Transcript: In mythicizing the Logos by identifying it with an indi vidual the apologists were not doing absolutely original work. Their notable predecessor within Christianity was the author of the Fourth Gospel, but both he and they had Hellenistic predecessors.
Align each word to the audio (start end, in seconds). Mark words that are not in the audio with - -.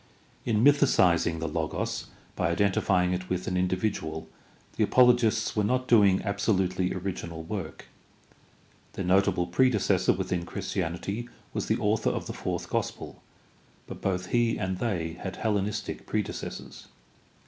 In 0.45 0.63
mythicizing 0.63 1.39
the 1.39 1.47
Logos 1.47 2.07
by 2.35 2.49
identifying 2.49 3.13
it 3.13 3.29
with 3.29 3.45
an 3.47 3.55
indi 3.55 3.75
vidual 3.75 4.25
the 4.75 4.83
apologists 4.83 5.55
were 5.55 5.63
not 5.63 5.87
doing 5.87 6.23
absolutely 6.23 6.91
original 6.91 7.43
work. 7.43 7.85
Their 8.93 9.05
notable 9.05 9.45
predecessor 9.45 10.13
within 10.13 10.43
Christianity 10.43 11.29
was 11.53 11.67
the 11.67 11.77
author 11.77 12.09
of 12.09 12.25
the 12.25 12.33
Fourth 12.33 12.67
Gospel, 12.67 13.21
but 13.85 14.01
both 14.01 14.29
he 14.31 14.57
and 14.57 14.79
they 14.79 15.19
had 15.21 15.35
Hellenistic 15.35 16.07
predecessors. 16.07 16.87